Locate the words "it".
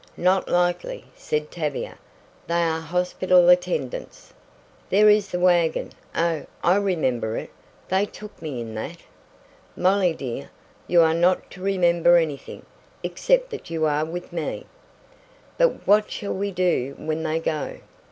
7.37-7.51